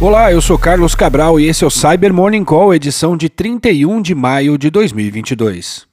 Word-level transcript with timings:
Olá, 0.00 0.30
eu 0.30 0.40
sou 0.40 0.56
Carlos 0.56 0.94
Cabral 0.94 1.40
e 1.40 1.48
esse 1.48 1.64
é 1.64 1.66
o 1.66 1.70
Cyber 1.70 2.14
Morning 2.14 2.44
Call, 2.44 2.72
edição 2.72 3.16
de 3.16 3.28
31 3.28 4.00
de 4.00 4.14
maio 4.14 4.56
de 4.56 4.70
2022. 4.70 5.87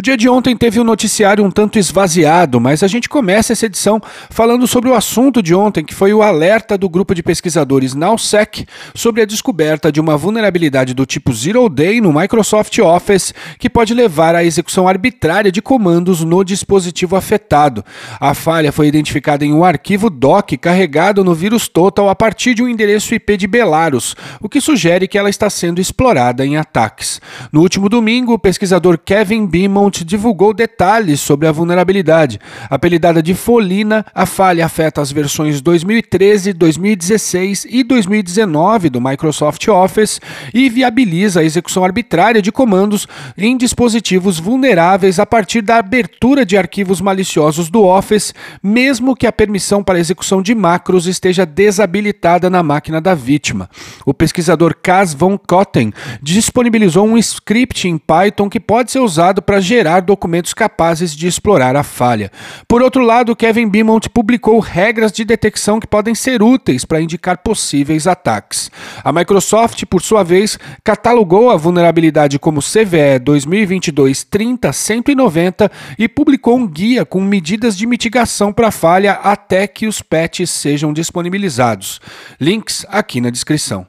O 0.00 0.02
dia 0.02 0.16
de 0.16 0.30
ontem 0.30 0.56
teve 0.56 0.80
um 0.80 0.84
noticiário 0.84 1.44
um 1.44 1.50
tanto 1.50 1.78
esvaziado, 1.78 2.58
mas 2.58 2.82
a 2.82 2.88
gente 2.88 3.06
começa 3.06 3.52
essa 3.52 3.66
edição 3.66 4.00
falando 4.30 4.66
sobre 4.66 4.88
o 4.88 4.94
assunto 4.94 5.42
de 5.42 5.54
ontem, 5.54 5.84
que 5.84 5.94
foi 5.94 6.14
o 6.14 6.22
alerta 6.22 6.78
do 6.78 6.88
grupo 6.88 7.14
de 7.14 7.22
pesquisadores 7.22 7.94
NowSec 7.94 8.64
sobre 8.94 9.20
a 9.20 9.26
descoberta 9.26 9.92
de 9.92 10.00
uma 10.00 10.16
vulnerabilidade 10.16 10.94
do 10.94 11.04
tipo 11.04 11.34
Zero 11.34 11.68
Day 11.68 12.00
no 12.00 12.14
Microsoft 12.14 12.78
Office, 12.78 13.34
que 13.58 13.68
pode 13.68 13.92
levar 13.92 14.34
à 14.34 14.42
execução 14.42 14.88
arbitrária 14.88 15.52
de 15.52 15.60
comandos 15.60 16.24
no 16.24 16.42
dispositivo 16.42 17.14
afetado. 17.14 17.84
A 18.18 18.32
falha 18.32 18.72
foi 18.72 18.86
identificada 18.86 19.44
em 19.44 19.52
um 19.52 19.64
arquivo 19.64 20.08
doc 20.08 20.52
carregado 20.58 21.22
no 21.22 21.34
vírus 21.34 21.68
Total 21.68 22.08
a 22.08 22.14
partir 22.14 22.54
de 22.54 22.62
um 22.62 22.68
endereço 22.68 23.14
IP 23.14 23.36
de 23.36 23.46
Belarus, 23.46 24.16
o 24.40 24.48
que 24.48 24.62
sugere 24.62 25.06
que 25.06 25.18
ela 25.18 25.28
está 25.28 25.50
sendo 25.50 25.78
explorada 25.78 26.46
em 26.46 26.56
ataques. 26.56 27.20
No 27.52 27.60
último 27.60 27.86
domingo, 27.86 28.32
o 28.32 28.38
pesquisador 28.38 28.96
Kevin 28.96 29.44
Beamon 29.44 29.89
divulgou 29.98 30.54
detalhes 30.54 31.20
sobre 31.20 31.46
a 31.46 31.52
vulnerabilidade. 31.52 32.38
Apelidada 32.70 33.22
de 33.22 33.34
Folina, 33.34 34.06
a 34.14 34.24
falha 34.24 34.64
afeta 34.64 35.00
as 35.00 35.10
versões 35.10 35.60
2013, 35.60 36.52
2016 36.52 37.66
e 37.68 37.82
2019 37.82 38.88
do 38.88 39.00
Microsoft 39.00 39.66
Office 39.68 40.20
e 40.54 40.68
viabiliza 40.68 41.40
a 41.40 41.44
execução 41.44 41.84
arbitrária 41.84 42.40
de 42.40 42.52
comandos 42.52 43.08
em 43.36 43.56
dispositivos 43.56 44.38
vulneráveis 44.38 45.18
a 45.18 45.26
partir 45.26 45.62
da 45.62 45.78
abertura 45.78 46.46
de 46.46 46.56
arquivos 46.56 47.00
maliciosos 47.00 47.68
do 47.68 47.84
Office, 47.84 48.34
mesmo 48.62 49.16
que 49.16 49.26
a 49.26 49.32
permissão 49.32 49.82
para 49.82 49.98
execução 49.98 50.40
de 50.40 50.54
macros 50.54 51.06
esteja 51.06 51.44
desabilitada 51.44 52.48
na 52.48 52.62
máquina 52.62 53.00
da 53.00 53.14
vítima. 53.14 53.68
O 54.06 54.14
pesquisador 54.14 54.74
Kaz 54.80 55.14
von 55.14 55.36
Kotten 55.36 55.92
disponibilizou 56.22 57.06
um 57.06 57.18
script 57.18 57.88
em 57.88 57.98
Python 57.98 58.48
que 58.48 58.60
pode 58.60 58.90
ser 58.90 59.00
usado 59.00 59.42
para 59.42 59.60
gerar 59.70 60.00
documentos 60.00 60.52
capazes 60.52 61.14
de 61.14 61.28
explorar 61.28 61.76
a 61.76 61.84
falha. 61.84 62.32
Por 62.66 62.82
outro 62.82 63.04
lado, 63.04 63.36
Kevin 63.36 63.68
Beaumont 63.68 64.10
publicou 64.10 64.58
regras 64.58 65.12
de 65.12 65.24
detecção 65.24 65.78
que 65.78 65.86
podem 65.86 66.12
ser 66.12 66.42
úteis 66.42 66.84
para 66.84 67.00
indicar 67.00 67.38
possíveis 67.38 68.08
ataques. 68.08 68.68
A 69.04 69.12
Microsoft, 69.12 69.84
por 69.86 70.02
sua 70.02 70.24
vez, 70.24 70.58
catalogou 70.82 71.50
a 71.50 71.56
vulnerabilidade 71.56 72.36
como 72.36 72.60
CVE 72.60 73.20
2022-30-190 73.24 75.70
e 75.96 76.08
publicou 76.08 76.56
um 76.56 76.66
guia 76.66 77.04
com 77.04 77.20
medidas 77.20 77.76
de 77.76 77.86
mitigação 77.86 78.52
para 78.52 78.66
a 78.68 78.72
falha 78.72 79.12
até 79.22 79.68
que 79.68 79.86
os 79.86 80.02
patches 80.02 80.50
sejam 80.50 80.92
disponibilizados. 80.92 82.00
Links 82.40 82.84
aqui 82.90 83.20
na 83.20 83.30
descrição. 83.30 83.86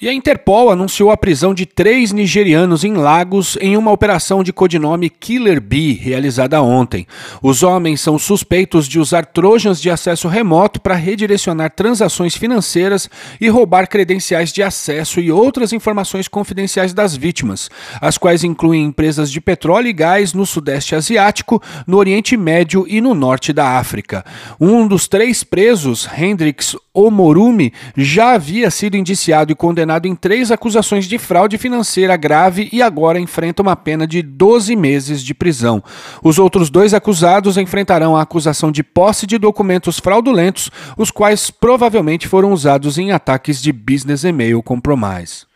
E 0.00 0.08
a 0.08 0.12
Interpol 0.12 0.70
anunciou 0.70 1.10
a 1.10 1.16
prisão 1.16 1.52
de 1.52 1.66
três 1.66 2.12
nigerianos 2.12 2.84
em 2.84 2.94
Lagos 2.94 3.58
em 3.60 3.76
uma 3.76 3.90
operação 3.90 4.44
de 4.44 4.52
codinome 4.52 5.10
Killer 5.10 5.60
Bee 5.60 5.92
realizada 5.92 6.62
ontem. 6.62 7.04
Os 7.42 7.64
homens 7.64 8.00
são 8.00 8.16
suspeitos 8.16 8.86
de 8.86 9.00
usar 9.00 9.26
trojans 9.26 9.80
de 9.80 9.90
acesso 9.90 10.28
remoto 10.28 10.80
para 10.80 10.94
redirecionar 10.94 11.72
transações 11.72 12.36
financeiras 12.36 13.10
e 13.40 13.48
roubar 13.48 13.88
credenciais 13.88 14.52
de 14.52 14.62
acesso 14.62 15.18
e 15.18 15.32
outras 15.32 15.72
informações 15.72 16.28
confidenciais 16.28 16.92
das 16.92 17.16
vítimas, 17.16 17.68
as 18.00 18.16
quais 18.16 18.44
incluem 18.44 18.84
empresas 18.84 19.32
de 19.32 19.40
petróleo 19.40 19.88
e 19.88 19.92
gás 19.92 20.32
no 20.32 20.46
Sudeste 20.46 20.94
Asiático, 20.94 21.60
no 21.88 21.96
Oriente 21.96 22.36
Médio 22.36 22.86
e 22.88 23.00
no 23.00 23.16
Norte 23.16 23.52
da 23.52 23.78
África. 23.78 24.24
Um 24.60 24.86
dos 24.86 25.08
três 25.08 25.42
presos, 25.42 26.08
Hendrix 26.16 26.76
Omorumi, 26.98 27.72
já 27.96 28.32
havia 28.32 28.70
sido 28.70 28.96
indiciado 28.96 29.52
e 29.52 29.54
condenado 29.54 30.06
em 30.06 30.16
três 30.16 30.50
acusações 30.50 31.06
de 31.06 31.16
fraude 31.16 31.56
financeira 31.56 32.16
grave 32.16 32.68
e 32.72 32.82
agora 32.82 33.20
enfrenta 33.20 33.62
uma 33.62 33.76
pena 33.76 34.06
de 34.06 34.20
12 34.20 34.74
meses 34.74 35.22
de 35.22 35.32
prisão. 35.32 35.82
Os 36.22 36.38
outros 36.38 36.70
dois 36.70 36.92
acusados 36.92 37.56
enfrentarão 37.56 38.16
a 38.16 38.22
acusação 38.22 38.72
de 38.72 38.82
posse 38.82 39.26
de 39.26 39.38
documentos 39.38 39.98
fraudulentos, 39.98 40.70
os 40.96 41.10
quais 41.10 41.50
provavelmente 41.50 42.26
foram 42.26 42.52
usados 42.52 42.98
em 42.98 43.12
ataques 43.12 43.62
de 43.62 43.72
business 43.72 44.24
e-mail 44.24 44.62
compromise. 44.62 45.47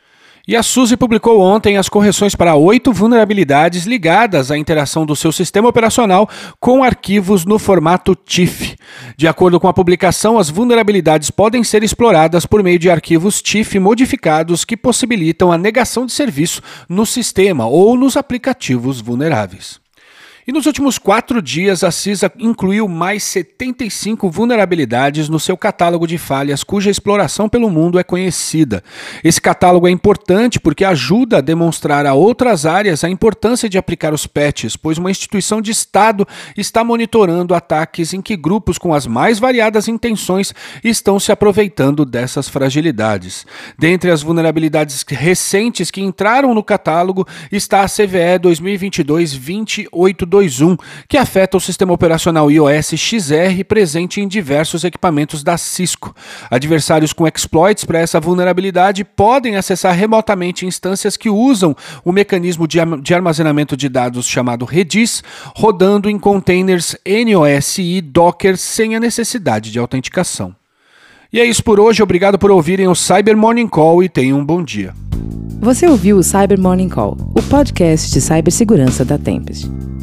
E 0.47 0.57
a 0.57 0.63
SUSE 0.63 0.97
publicou 0.97 1.41
ontem 1.41 1.77
as 1.77 1.89
correções 1.89 2.35
para 2.35 2.57
oito 2.57 2.93
vulnerabilidades 2.93 3.85
ligadas 3.85 4.51
à 4.51 4.59
interação 4.59 5.07
do 5.07 5.15
seu 5.15 5.31
sistema 5.31 5.69
operacional 5.69 6.29
com 6.59 6.83
arquivos 6.83 7.45
no 7.45 7.61
formato 7.61 8.17
TIFF. 8.17 8.77
De 9.17 9.29
acordo 9.29 9.61
com 9.61 9.69
a 9.69 9.73
publicação, 9.73 10.39
as 10.39 10.51
vulnerabilidades 10.51 11.31
podem 11.31 11.63
ser 11.63 11.85
exploradas 11.85 12.45
por 12.45 12.61
meio 12.63 12.79
de 12.79 12.91
arquivos 12.91 13.41
TIFF 13.41 13.79
modificados 13.79 14.65
que 14.65 14.77
possibilitam 14.77 15.53
a 15.53 15.59
negação 15.59 16.07
de 16.07 16.13
serviço 16.13 16.61
no 16.89 17.07
sistema 17.07 17.67
ou 17.67 17.97
nos 17.97 18.17
aplicativos 18.17 19.01
vulneráveis. 19.01 19.82
E 20.45 20.51
nos 20.51 20.67
últimos 20.67 20.99
quatro 20.99 21.41
dias, 21.41 21.85
a 21.85 21.93
CISA 21.93 22.33
incluiu 22.37 22.89
mais 22.89 23.23
75 23.23 24.29
vulnerabilidades 24.29 25.29
no 25.29 25.39
seu 25.39 25.57
catálogo 25.57 26.05
de 26.05 26.19
falhas 26.19 26.65
cuja 26.65 26.91
exploração 26.91 27.49
pelo 27.49 27.71
mundo 27.71 27.97
é 27.97 28.03
conhecida. 28.03 28.83
Esse 29.23 29.41
catálogo 29.41 29.87
é 29.87 29.91
importante 29.93 30.59
porque 30.59 30.85
ajuda 30.85 31.39
a 31.39 31.41
demonstrar 31.41 32.07
a 32.07 32.15
outras 32.15 32.67
áreas 32.67 33.05
a 33.05 33.09
importância 33.09 33.69
de 33.69 33.79
aplicar 33.79 34.13
os 34.13 34.27
patches, 34.27 34.77
pois 34.77 34.99
uma 34.99 35.13
instituição 35.13 35.63
de 35.63 35.71
Estado 35.71 36.27
está 36.57 36.83
monitorando 36.83 37.55
ataques 37.55 38.13
em 38.13 38.21
que 38.21 38.37
grupos 38.37 38.79
com 38.79 38.93
as 38.93 39.07
mais 39.07 39.39
variadas 39.39 39.87
intenções 39.87 40.53
estão 40.83 41.21
se 41.21 41.31
aproveitando 41.31 42.05
dessas 42.05 42.49
fragilidades. 42.49 43.47
Dentre 43.79 44.11
as 44.11 44.23
vulnerabilidades 44.23 45.05
recentes 45.07 45.89
que 45.89 46.01
entraram 46.01 46.53
no 46.53 46.65
catálogo 46.65 47.25
está 47.53 47.83
a 47.83 47.89
CVE 47.89 48.41
2022 48.41 49.33
28 49.33 50.32
2.1, 50.33 50.79
que 51.07 51.19
afeta 51.19 51.59
o 51.59 51.61
sistema 51.61 51.93
operacional 51.93 52.51
iOS 52.51 52.95
XR 52.97 53.63
presente 53.69 54.21
em 54.21 54.27
diversos 54.27 54.83
equipamentos 54.83 55.43
da 55.43 55.59
Cisco. 55.59 56.17
Adversários 56.51 57.13
com 57.13 57.29
exploits 57.29 57.85
para 57.85 57.99
essa 57.99 58.19
vulnerabilidade 58.19 59.05
podem 59.05 59.57
acessar 59.57 59.95
remotamente 59.95 60.65
instâncias 60.65 61.17
que 61.17 61.29
usam 61.29 61.77
o 62.05 62.11
mecanismo 62.11 62.67
de, 62.67 62.79
de 63.03 63.15
armazenamento 63.15 63.77
de 63.77 63.89
dados 63.89 64.27
chamado 64.27 64.65
Redis, 64.65 65.23
rodando 65.55 66.09
em 66.09 66.19
containers 66.19 66.97
NOS 67.07 67.79
e 67.79 68.01
Docker 68.01 68.57
sem 68.57 68.97
a 68.97 69.01
necessidade 69.01 69.71
de 69.71 69.79
autenticação. 69.79 70.55
E 71.33 71.41
é 71.41 71.45
isso 71.45 71.65
por 71.65 71.81
hoje, 71.81 72.03
obrigado 72.03 72.39
por 72.39 72.51
ouvirem 72.51 72.89
o 72.89 72.95
Cyber 72.95 73.37
Morning 73.37 73.67
Call 73.67 74.03
e 74.03 74.09
tenham 74.09 74.39
um 74.39 74.45
bom 74.45 74.63
dia. 74.63 74.95
Você 75.61 75.87
ouviu 75.87 76.19
o 76.19 76.23
Cyber 76.23 76.61
Morning 76.61 76.89
Call, 76.89 77.17
o 77.35 77.43
podcast 77.43 78.11
de 78.11 78.21
cibersegurança 78.21 79.05
da 79.05 79.17
Tempest. 79.17 79.71